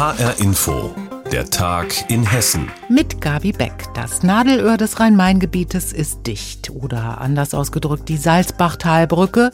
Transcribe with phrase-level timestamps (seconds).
[0.00, 0.94] HR Info.
[1.30, 2.70] Der Tag in Hessen.
[2.88, 3.84] Mit Gabi Beck.
[3.94, 6.70] Das Nadelöhr des Rhein-Main-Gebietes ist dicht.
[6.70, 9.50] Oder anders ausgedrückt, die Salzbachtalbrücke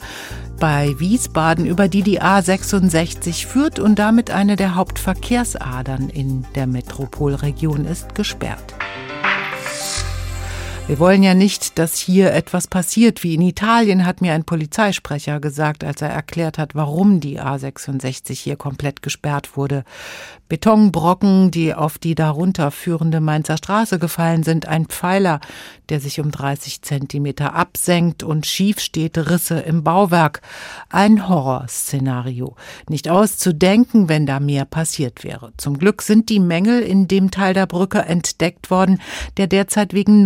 [0.57, 7.83] bei Wiesbaden, über die die A66 führt und damit eine der Hauptverkehrsadern in der Metropolregion
[7.83, 8.73] ist, gesperrt.
[10.87, 15.41] Wir wollen ja nicht, dass hier etwas passiert wie in Italien, hat mir ein Polizeisprecher
[15.41, 19.83] gesagt, als er erklärt hat, warum die A66 hier komplett gesperrt wurde.
[20.47, 25.41] Betonbrocken, die auf die darunter führende Mainzer Straße gefallen sind, ein Pfeiler,
[25.89, 30.41] der sich um 30 Zentimeter absenkt und schief steht, Risse im Bauwerk.
[30.89, 32.55] Ein Horrorszenario.
[32.87, 35.51] Nicht auszudenken, wenn da mehr passiert wäre.
[35.57, 39.01] Zum Glück sind die Mängel in dem Teil der Brücke entdeckt worden,
[39.35, 40.21] der derzeit wegen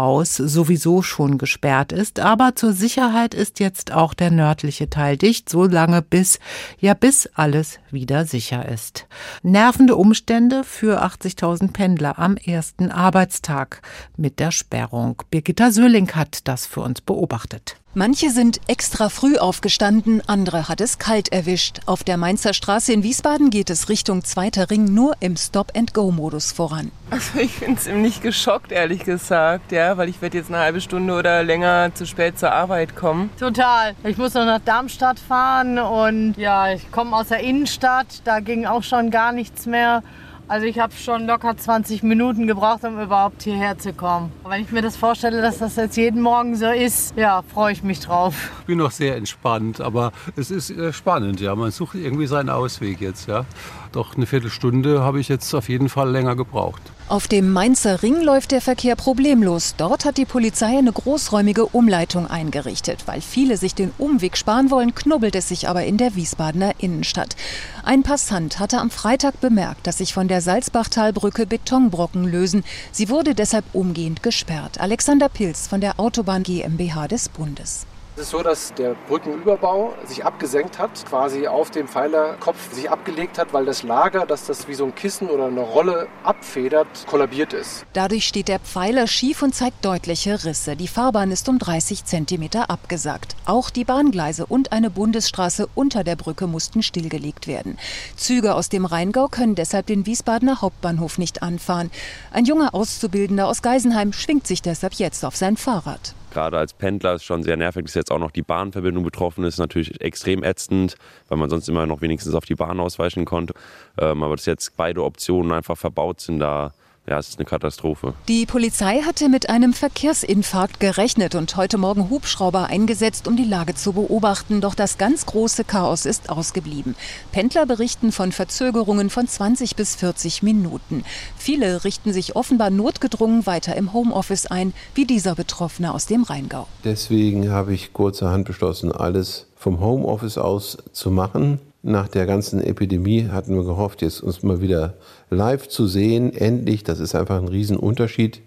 [0.00, 2.20] Neubaus sowieso schon gesperrt ist.
[2.20, 6.38] Aber zur Sicherheit ist jetzt auch der nördliche Teil dicht, so lange bis,
[6.78, 9.06] ja bis alles wieder sicher ist.
[9.42, 13.82] Nervende Umstände für 80.000 Pendler am ersten Arbeitstag
[14.16, 15.22] mit der Sperrung.
[15.30, 17.76] Birgitta Söhling hat das für uns beobachtet.
[17.92, 21.80] Manche sind extra früh aufgestanden, andere hat es kalt erwischt.
[21.86, 26.92] Auf der Mainzer Straße in Wiesbaden geht es Richtung Zweiter Ring nur im Stop-and-Go-Modus voran.
[27.10, 31.12] Also ich bin ziemlich geschockt, ehrlich gesagt, ja, weil ich werde jetzt eine halbe Stunde
[31.12, 33.30] oder länger zu spät zur Arbeit kommen.
[33.40, 33.96] Total.
[34.04, 38.66] Ich muss noch nach Darmstadt fahren und ja, ich komme aus der Innenstadt, da ging
[38.66, 40.02] auch schon gar nichts mehr.
[40.50, 44.32] Also ich habe schon locker 20 Minuten gebraucht, um überhaupt hierher zu kommen.
[44.44, 47.84] Wenn ich mir das vorstelle, dass das jetzt jeden Morgen so ist, ja, freue ich
[47.84, 48.50] mich drauf.
[48.58, 51.54] Ich bin noch sehr entspannt, aber es ist äh, spannend, ja.
[51.54, 53.44] Man sucht irgendwie seinen Ausweg jetzt, ja.
[53.92, 56.80] Doch eine Viertelstunde habe ich jetzt auf jeden Fall länger gebraucht.
[57.08, 59.74] Auf dem Mainzer Ring läuft der Verkehr problemlos.
[59.76, 63.08] Dort hat die Polizei eine großräumige Umleitung eingerichtet.
[63.08, 67.34] Weil viele sich den Umweg sparen wollen, knubbelt es sich aber in der Wiesbadener Innenstadt.
[67.82, 72.62] Ein Passant hatte am Freitag bemerkt, dass sich von der Salzbachtalbrücke Betonbrocken lösen.
[72.92, 74.80] Sie wurde deshalb umgehend gesperrt.
[74.80, 77.86] Alexander Pilz von der Autobahn GmbH des Bundes.
[78.20, 83.38] Es ist so, dass der Brückenüberbau sich abgesenkt hat, quasi auf dem Pfeilerkopf sich abgelegt
[83.38, 87.54] hat, weil das Lager, das das wie so ein Kissen oder eine Rolle abfedert, kollabiert
[87.54, 87.86] ist.
[87.94, 90.76] Dadurch steht der Pfeiler schief und zeigt deutliche Risse.
[90.76, 93.36] Die Fahrbahn ist um 30 Zentimeter abgesackt.
[93.46, 97.78] Auch die Bahngleise und eine Bundesstraße unter der Brücke mussten stillgelegt werden.
[98.16, 101.90] Züge aus dem Rheingau können deshalb den Wiesbadener Hauptbahnhof nicht anfahren.
[102.32, 106.14] Ein junger Auszubildender aus Geisenheim schwingt sich deshalb jetzt auf sein Fahrrad.
[106.30, 109.58] Gerade als Pendler ist schon sehr nervig, dass jetzt auch noch die Bahnverbindung betroffen ist.
[109.58, 110.96] Natürlich extrem ätzend,
[111.28, 113.54] weil man sonst immer noch wenigstens auf die Bahn ausweichen konnte.
[113.98, 116.72] Ähm, aber dass jetzt beide Optionen einfach verbaut sind, da
[117.06, 118.14] ja, es ist eine Katastrophe.
[118.28, 123.74] Die Polizei hatte mit einem Verkehrsinfarkt gerechnet und heute Morgen Hubschrauber eingesetzt, um die Lage
[123.74, 124.60] zu beobachten.
[124.60, 126.94] Doch das ganz große Chaos ist ausgeblieben.
[127.32, 131.04] Pendler berichten von Verzögerungen von 20 bis 40 Minuten.
[131.36, 136.68] Viele richten sich offenbar notgedrungen weiter im Homeoffice ein, wie dieser Betroffene aus dem Rheingau.
[136.84, 141.58] Deswegen habe ich kurzerhand beschlossen, alles vom Homeoffice aus zu machen.
[141.82, 144.98] Nach der ganzen Epidemie hatten wir gehofft, jetzt uns mal wieder
[145.30, 146.34] live zu sehen.
[146.34, 148.42] Endlich, das ist einfach ein Riesenunterschied.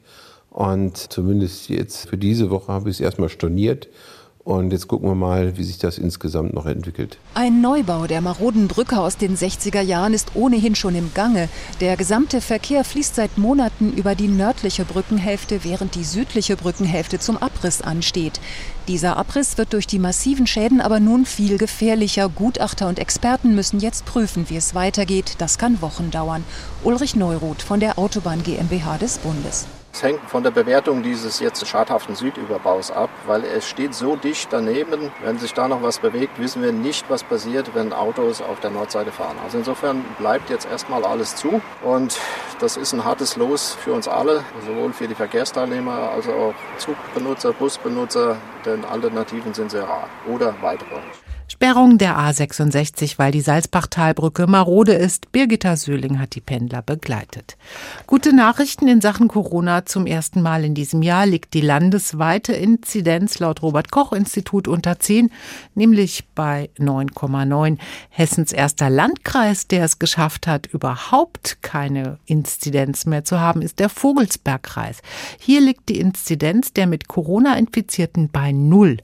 [0.52, 3.90] Und zumindest jetzt für diese Woche habe ich es erstmal storniert
[4.44, 7.18] und jetzt gucken wir mal, wie sich das insgesamt noch entwickelt.
[7.34, 11.48] Ein Neubau der maroden Brücke aus den 60er Jahren ist ohnehin schon im Gange.
[11.80, 17.38] Der gesamte Verkehr fließt seit Monaten über die nördliche Brückenhälfte, während die südliche Brückenhälfte zum
[17.38, 18.42] Abriss ansteht.
[18.88, 22.28] Dieser Abriss wird durch die massiven Schäden aber nun viel gefährlicher.
[22.28, 25.36] Gutachter und Experten müssen jetzt prüfen, wie es weitergeht.
[25.38, 26.44] Das kann Wochen dauern.
[26.84, 29.68] Ulrich Neuroth von der Autobahn GmbH des Bundes.
[29.96, 34.48] Es hängt von der Bewertung dieses jetzt schadhaften Südüberbaus ab, weil es steht so dicht
[34.52, 35.12] daneben.
[35.24, 38.72] Wenn sich da noch was bewegt, wissen wir nicht, was passiert, wenn Autos auf der
[38.72, 39.38] Nordseite fahren.
[39.44, 42.18] Also insofern bleibt jetzt erstmal alles zu und
[42.60, 47.54] das ist ein hartes Los für uns alle, sowohl für die Verkehrsteilnehmer als auch Zugbenutzer,
[47.54, 51.02] Busbenutzer, denn Alternativen sind sehr rar oder weitere.
[51.48, 55.32] Sperrung der A66, weil die Salzbachtalbrücke marode ist.
[55.32, 57.58] Birgitta Söhling hat die Pendler begleitet.
[58.08, 59.86] Gute Nachrichten in Sachen Corona.
[59.86, 65.00] Zum ersten Mal in diesem Jahr liegt die landesweite Inzidenz laut Robert Koch Institut unter
[65.00, 65.32] 10,
[65.76, 67.78] nämlich bei 9,9.
[68.10, 73.90] Hessens erster Landkreis, der es geschafft hat, überhaupt keine Inzidenz mehr zu haben, ist der
[73.90, 75.02] Vogelsbergkreis.
[75.40, 78.98] Hier liegt die Inzidenz der mit Corona Infizierten bei null.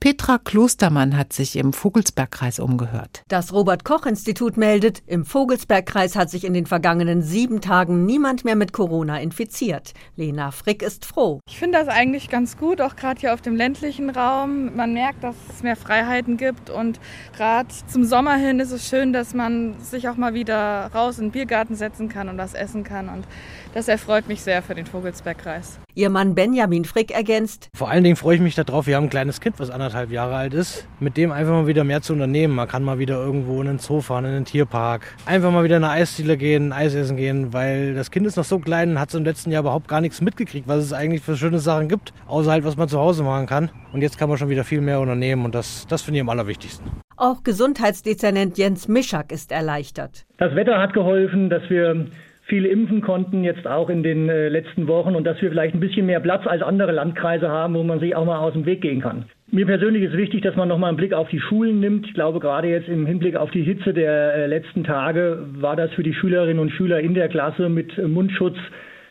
[0.00, 3.24] Petra Klostermann hat sich im Vogelsbergkreis umgehört.
[3.26, 8.72] Das Robert-Koch-Institut meldet, im Vogelsbergkreis hat sich in den vergangenen sieben Tagen niemand mehr mit
[8.72, 9.92] Corona infiziert.
[10.14, 11.40] Lena Frick ist froh.
[11.48, 14.76] Ich finde das eigentlich ganz gut, auch gerade hier auf dem ländlichen Raum.
[14.76, 17.00] Man merkt, dass es mehr Freiheiten gibt und
[17.36, 21.26] gerade zum Sommer hin ist es schön, dass man sich auch mal wieder raus in
[21.26, 23.08] den Biergarten setzen kann und was essen kann.
[23.08, 23.26] Und
[23.74, 25.80] das erfreut mich sehr für den Vogelsbergkreis.
[25.94, 27.68] Ihr Mann Benjamin Frick ergänzt.
[27.76, 30.36] Vor allen Dingen freue ich mich darauf, wir haben ein kleines Kind, was anderthalb Jahre
[30.36, 32.54] alt ist, mit dem einfach mal wieder mehr zu unternehmen.
[32.54, 35.76] Man kann mal wieder irgendwo in den Zoo fahren, in den Tierpark, einfach mal wieder
[35.76, 39.00] in eine Eisdiele gehen, Eis essen gehen, weil das Kind ist noch so klein und
[39.00, 41.88] hat so im letzten Jahr überhaupt gar nichts mitgekriegt, was es eigentlich für schöne Sachen
[41.88, 43.70] gibt, außer halt, was man zu Hause machen kann.
[43.92, 46.30] Und jetzt kann man schon wieder viel mehr unternehmen und das, das finde ich am
[46.30, 46.90] allerwichtigsten.
[47.18, 50.24] Auch Gesundheitsdezernent Jens Mischak ist erleichtert.
[50.38, 52.06] Das Wetter hat geholfen, dass wir
[52.52, 55.80] viele impfen konnten, jetzt auch in den äh, letzten Wochen und dass wir vielleicht ein
[55.80, 58.82] bisschen mehr Platz als andere Landkreise haben, wo man sich auch mal aus dem Weg
[58.82, 59.24] gehen kann.
[59.50, 62.06] Mir persönlich ist wichtig, dass man nochmal einen Blick auf die Schulen nimmt.
[62.06, 65.92] Ich glaube, gerade jetzt im Hinblick auf die Hitze der äh, letzten Tage war das
[65.92, 68.58] für die Schülerinnen und Schüler in der Klasse mit Mundschutz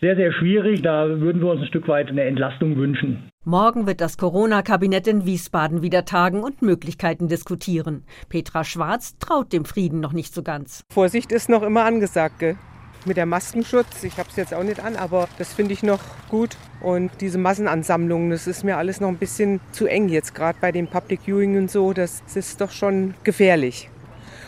[0.01, 0.83] sehr, sehr schwierig.
[0.83, 3.27] Da würden wir uns ein Stück weit eine Entlastung wünschen.
[3.43, 8.03] Morgen wird das Corona-Kabinett in Wiesbaden wieder tagen und Möglichkeiten diskutieren.
[8.29, 10.83] Petra Schwarz traut dem Frieden noch nicht so ganz.
[10.93, 12.37] Vorsicht ist noch immer angesagt.
[12.37, 12.55] Gell?
[13.05, 14.03] Mit der Maskenschutz.
[14.03, 15.99] Ich habe es jetzt auch nicht an, aber das finde ich noch
[16.29, 16.57] gut.
[16.81, 20.71] Und diese Massenansammlungen, das ist mir alles noch ein bisschen zu eng jetzt, gerade bei
[20.71, 21.93] dem Public Viewing und so.
[21.93, 23.89] Das, das ist doch schon gefährlich.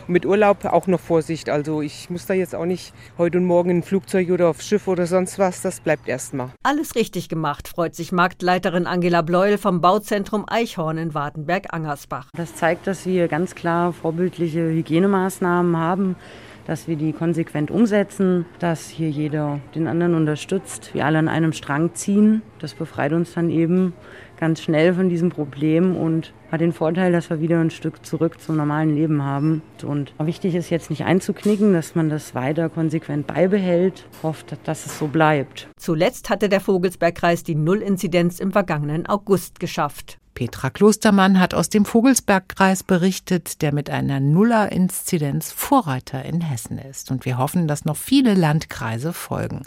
[0.08, 1.50] Und mit Urlaub auch noch Vorsicht.
[1.50, 4.68] Also ich muss da jetzt auch nicht heute und morgen in ein Flugzeug oder aufs
[4.68, 5.62] Schiff oder sonst was.
[5.62, 6.50] Das bleibt erstmal.
[6.64, 12.28] Alles richtig gemacht, freut sich Marktleiterin Angela Bleuel vom Bauzentrum Eichhorn in Wartenberg-Angersbach.
[12.36, 16.16] Das zeigt, dass wir ganz klar vorbildliche Hygienemaßnahmen haben
[16.66, 21.54] dass wir die konsequent umsetzen, dass hier jeder den anderen unterstützt, wir alle an einem
[21.54, 22.42] Strang ziehen.
[22.60, 23.94] Das befreit uns dann eben
[24.40, 28.40] ganz schnell von diesem Problem und hat den Vorteil, dass wir wieder ein Stück zurück
[28.42, 29.62] zum normalen Leben haben.
[29.84, 35.00] Und wichtig ist jetzt nicht einzuknicken, dass man das weiter konsequent beibehält, hofft, dass es
[35.00, 35.70] so bleibt.
[35.78, 40.20] Zuletzt hatte der Vogelsbergkreis die Nullinzidenz im vergangenen August geschafft.
[40.34, 47.12] Petra Klostermann hat aus dem Vogelsbergkreis berichtet, der mit einer Nuller-Inzidenz Vorreiter in Hessen ist.
[47.12, 49.64] Und wir hoffen, dass noch viele Landkreise folgen.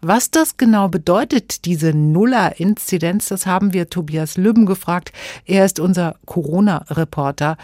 [0.00, 5.12] Was das genau bedeutet, diese Nuller-Inzidenz, das haben wir Tobias Lübben gefragt.
[5.44, 7.56] Er ist unser Corona-Reporter.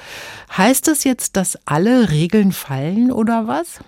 [0.56, 3.80] Heißt das jetzt, dass alle Regeln fallen oder was?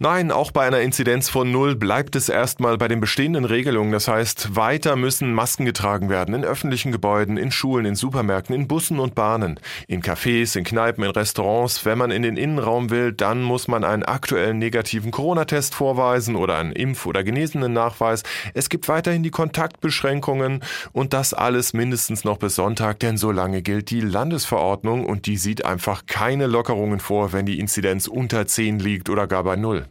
[0.00, 3.90] Nein, auch bei einer Inzidenz von Null bleibt es erstmal bei den bestehenden Regelungen.
[3.90, 8.68] Das heißt, weiter müssen Masken getragen werden in öffentlichen Gebäuden, in Schulen, in Supermärkten, in
[8.68, 9.58] Bussen und Bahnen,
[9.88, 11.84] in Cafés, in Kneipen, in Restaurants.
[11.84, 16.58] Wenn man in den Innenraum will, dann muss man einen aktuellen negativen Corona-Test vorweisen oder
[16.58, 18.22] einen Impf- oder genesenen Nachweis.
[18.54, 20.62] Es gibt weiterhin die Kontaktbeschränkungen
[20.92, 25.36] und das alles mindestens noch bis Sonntag, denn so lange gilt die Landesverordnung und die
[25.36, 29.86] sieht einfach keine Lockerungen vor, wenn die Inzidenz unter 10 liegt oder gar bei Null.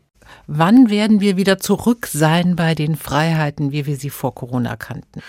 [0.46, 5.24] Wann werden wir wieder zurück sein bei den Freiheiten, wie wir sie vor Corona kannten?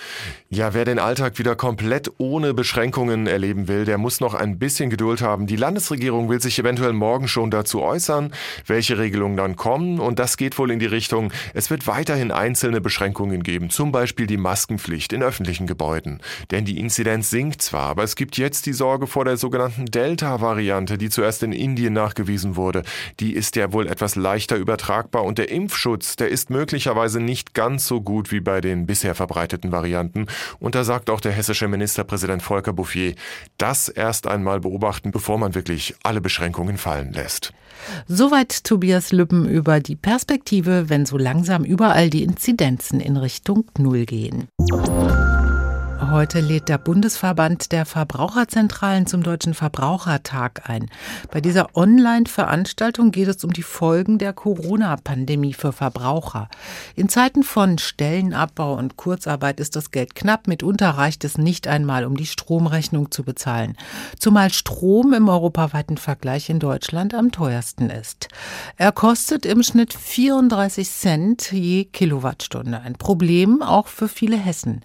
[0.50, 4.88] Ja, wer den Alltag wieder komplett ohne Beschränkungen erleben will, der muss noch ein bisschen
[4.88, 5.46] Geduld haben.
[5.46, 8.32] Die Landesregierung will sich eventuell morgen schon dazu äußern,
[8.66, 10.00] welche Regelungen dann kommen.
[10.00, 14.26] Und das geht wohl in die Richtung, es wird weiterhin einzelne Beschränkungen geben, zum Beispiel
[14.26, 16.20] die Maskenpflicht in öffentlichen Gebäuden.
[16.50, 20.96] Denn die Inzidenz sinkt zwar, aber es gibt jetzt die Sorge vor der sogenannten Delta-Variante,
[20.96, 22.84] die zuerst in Indien nachgewiesen wurde.
[23.20, 27.86] Die ist ja wohl etwas leichter übertragbar und der Impfschutz, der ist möglicherweise nicht ganz
[27.86, 30.26] so gut wie bei den bisher verbreiteten Varianten.
[30.58, 33.14] Und da sagt auch der hessische Ministerpräsident Volker Bouffier,
[33.56, 37.52] das erst einmal beobachten, bevor man wirklich alle Beschränkungen fallen lässt.
[38.06, 44.04] Soweit Tobias Lübben über die Perspektive, wenn so langsam überall die Inzidenzen in Richtung Null
[44.04, 44.48] gehen.
[46.10, 50.88] Heute lädt der Bundesverband der Verbraucherzentralen zum Deutschen Verbrauchertag ein.
[51.30, 56.48] Bei dieser Online-Veranstaltung geht es um die Folgen der Corona-Pandemie für Verbraucher.
[56.96, 60.48] In Zeiten von Stellenabbau und Kurzarbeit ist das Geld knapp.
[60.48, 63.76] Mitunter reicht es nicht einmal, um die Stromrechnung zu bezahlen.
[64.18, 68.28] Zumal Strom im europaweiten Vergleich in Deutschland am teuersten ist.
[68.78, 72.80] Er kostet im Schnitt 34 Cent je Kilowattstunde.
[72.80, 74.80] Ein Problem auch für viele Hessen.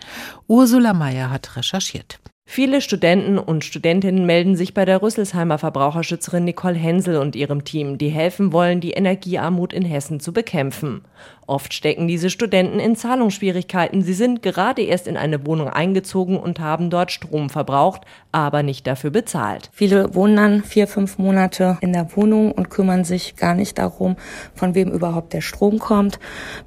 [0.47, 2.19] Ursula Mayer Meyer hat recherchiert.
[2.45, 7.97] Viele Studenten und Studentinnen melden sich bei der Rüsselsheimer Verbraucherschützerin Nicole Hensel und ihrem Team,
[7.97, 11.03] die helfen wollen, die Energiearmut in Hessen zu bekämpfen.
[11.47, 14.01] Oft stecken diese Studenten in Zahlungsschwierigkeiten.
[14.01, 18.87] Sie sind gerade erst in eine Wohnung eingezogen und haben dort Strom verbraucht, aber nicht
[18.87, 19.69] dafür bezahlt.
[19.73, 24.15] Viele wohnen dann vier, fünf Monate in der Wohnung und kümmern sich gar nicht darum,
[24.53, 26.19] von wem überhaupt der Strom kommt.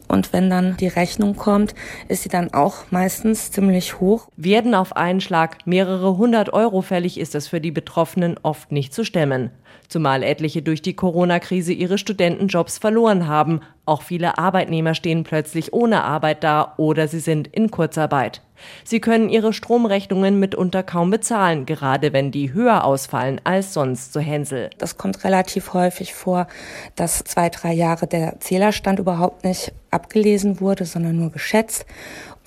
[0.08, 1.74] Und wenn dann die Rechnung kommt,
[2.08, 4.28] ist sie dann auch meistens ziemlich hoch.
[4.36, 8.94] Werden auf einen Schlag Mehrere hundert Euro fällig ist es für die Betroffenen oft nicht
[8.94, 9.50] zu stemmen.
[9.88, 13.60] Zumal etliche durch die Corona-Krise ihre Studentenjobs verloren haben.
[13.84, 18.42] Auch viele Arbeitnehmer stehen plötzlich ohne Arbeit da oder sie sind in Kurzarbeit.
[18.84, 24.20] Sie können ihre Stromrechnungen mitunter kaum bezahlen, gerade wenn die höher ausfallen als sonst, so
[24.20, 24.70] Hänsel.
[24.78, 26.46] Das kommt relativ häufig vor,
[26.94, 31.86] dass zwei, drei Jahre der Zählerstand überhaupt nicht abgelesen wurde, sondern nur geschätzt.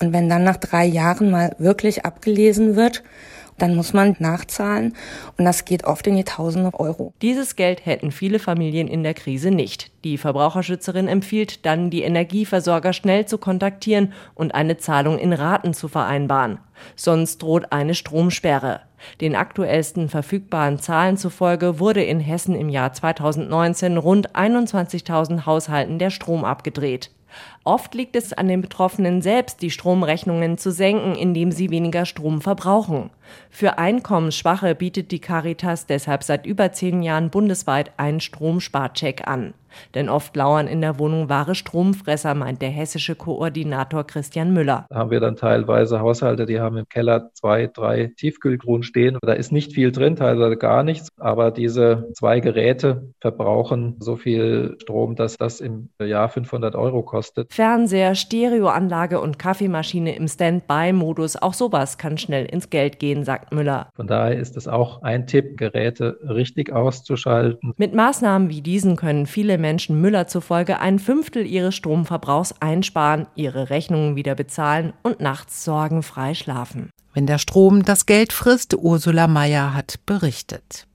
[0.00, 3.02] Und wenn dann nach drei Jahren mal wirklich abgelesen wird,
[3.60, 4.94] dann muss man nachzahlen
[5.36, 7.12] und das geht oft in die Tausende Euro.
[7.22, 9.90] Dieses Geld hätten viele Familien in der Krise nicht.
[10.04, 15.88] Die Verbraucherschützerin empfiehlt dann, die Energieversorger schnell zu kontaktieren und eine Zahlung in Raten zu
[15.88, 16.58] vereinbaren.
[16.96, 18.80] Sonst droht eine Stromsperre.
[19.20, 26.10] Den aktuellsten verfügbaren Zahlen zufolge wurde in Hessen im Jahr 2019 rund 21.000 Haushalten der
[26.10, 27.10] Strom abgedreht.
[27.64, 32.40] Oft liegt es an den Betroffenen selbst, die Stromrechnungen zu senken, indem sie weniger Strom
[32.40, 33.10] verbrauchen.
[33.50, 39.54] Für Einkommensschwache bietet die Caritas deshalb seit über zehn Jahren bundesweit einen Stromsparcheck an.
[39.94, 44.86] Denn oft lauern in der Wohnung wahre Stromfresser, meint der hessische Koordinator Christian Müller.
[44.90, 49.18] Da haben wir dann teilweise Haushalte, die haben im Keller zwei, drei Tiefkühltruhen stehen.
[49.22, 51.08] Da ist nicht viel drin, teilweise gar nichts.
[51.18, 57.52] Aber diese zwei Geräte verbrauchen so viel Strom, dass das im Jahr 500 Euro kostet.
[57.52, 63.90] Fernseher, Stereoanlage und Kaffeemaschine im Standby-Modus, auch sowas kann schnell ins Geld gehen, sagt Müller.
[63.94, 67.72] Von daher ist es auch ein Tipp, Geräte richtig auszuschalten.
[67.76, 73.70] Mit Maßnahmen wie diesen können viele Menschen Müller zufolge ein Fünftel ihres Stromverbrauchs einsparen, ihre
[73.70, 76.90] Rechnungen wieder bezahlen und nachts sorgenfrei schlafen.
[77.12, 80.86] Wenn der Strom das Geld frisst, Ursula Mayer hat berichtet.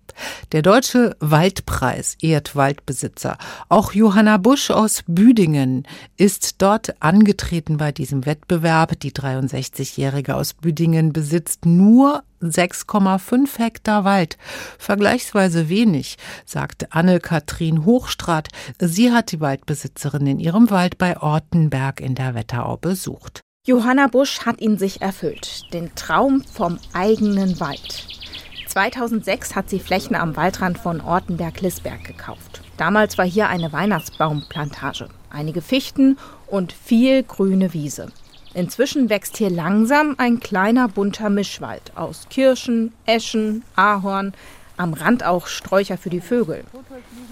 [0.52, 3.38] Der Deutsche Waldpreis ehrt Waldbesitzer.
[3.70, 9.00] Auch Johanna Busch aus Büdingen ist dort angetreten bei diesem Wettbewerb.
[9.00, 14.38] Die 63-Jährige aus Büdingen besitzt nur 6,5 Hektar Wald.
[14.78, 18.50] Vergleichsweise wenig, sagt Anne-Kathrin Hochstrat.
[18.80, 23.42] Sie hat die Waldbesitzerin in ihrem Wald bei Ortenberg in der Wetterau besucht.
[23.68, 28.25] Johanna Busch hat ihn sich erfüllt, den Traum vom eigenen Wald.
[28.76, 32.62] 2006 hat sie Flächen am Waldrand von Ortenberg-Lisberg gekauft.
[32.76, 36.18] Damals war hier eine Weihnachtsbaumplantage, einige Fichten
[36.48, 38.08] und viel grüne Wiese.
[38.54, 44.34] Inzwischen wächst hier langsam ein kleiner bunter Mischwald aus Kirschen, Eschen, Ahorn,
[44.76, 46.66] am Rand auch Sträucher für die Vögel.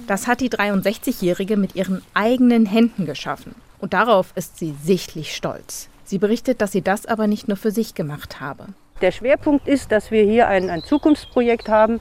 [0.08, 3.54] Das hat die 63-Jährige mit ihren eigenen Händen geschaffen.
[3.80, 5.90] Und darauf ist sie sichtlich stolz.
[6.06, 8.68] Sie berichtet, dass sie das aber nicht nur für sich gemacht habe.
[9.02, 12.00] Der Schwerpunkt ist, dass wir hier ein, ein Zukunftsprojekt haben,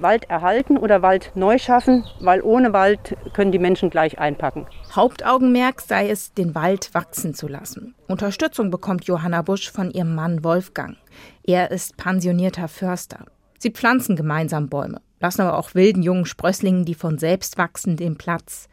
[0.00, 4.66] Wald erhalten oder Wald neu schaffen, weil ohne Wald können die Menschen gleich einpacken.
[4.94, 7.94] Hauptaugenmerk sei es, den Wald wachsen zu lassen.
[8.06, 10.96] Unterstützung bekommt Johanna Busch von ihrem Mann Wolfgang.
[11.42, 13.26] Er ist pensionierter Förster.
[13.58, 18.16] Sie pflanzen gemeinsam Bäume, lassen aber auch wilden jungen Sprösslingen, die von selbst wachsen, den
[18.16, 18.68] Platz.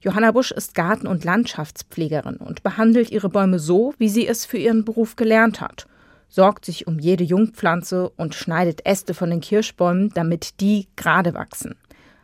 [0.00, 4.58] Johanna Busch ist Garten- und Landschaftspflegerin und behandelt ihre Bäume so, wie sie es für
[4.58, 5.86] ihren Beruf gelernt hat
[6.34, 11.76] sorgt sich um jede Jungpflanze und schneidet Äste von den Kirschbäumen, damit die gerade wachsen.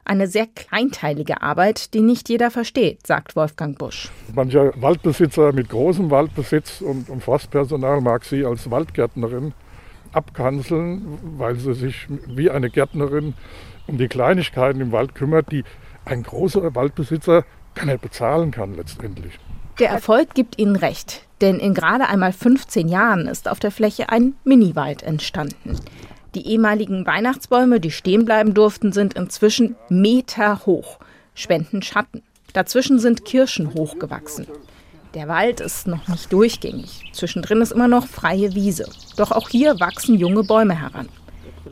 [0.05, 4.11] Eine sehr kleinteilige Arbeit, die nicht jeder versteht, sagt Wolfgang Busch.
[4.35, 9.55] Mancher Waldbesitzer mit großem Waldbesitz und, und Forstpersonal mag sie als Waldgärtnerin
[10.12, 13.35] abkanzeln, weil sie sich wie eine Gärtnerin
[13.87, 15.62] um die Kleinigkeiten im Wald kümmert, die
[16.05, 17.45] ein großer Waldbesitzer
[17.76, 19.38] gar nicht bezahlen kann letztendlich.
[19.79, 21.30] Der Erfolg gibt ihnen recht.
[21.41, 25.79] Denn in gerade einmal 15 Jahren ist auf der Fläche ein Miniwald entstanden.
[26.35, 30.99] Die ehemaligen Weihnachtsbäume, die stehen bleiben durften, sind inzwischen Meter hoch,
[31.35, 32.23] spenden Schatten.
[32.53, 34.47] Dazwischen sind Kirschen hochgewachsen.
[35.15, 37.11] Der Wald ist noch nicht durchgängig.
[37.13, 38.89] Zwischendrin ist immer noch freie Wiese.
[39.17, 41.09] Doch auch hier wachsen junge Bäume heran.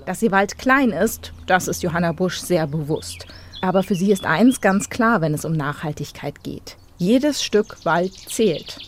[0.06, 3.26] Dass ihr Wald klein ist, das ist Johanna Busch sehr bewusst.
[3.60, 6.76] Aber für sie ist eins ganz klar, wenn es um Nachhaltigkeit geht.
[6.96, 8.78] Jedes Stück Wald zählt.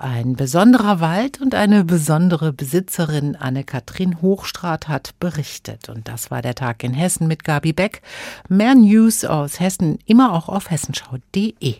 [0.00, 5.88] Ein besonderer Wald und eine besondere Besitzerin Anne-Kathrin Hochstrat hat berichtet.
[5.88, 8.02] Und das war der Tag in Hessen mit Gabi Beck.
[8.48, 11.74] Mehr News aus Hessen immer auch auf hessenschau.de.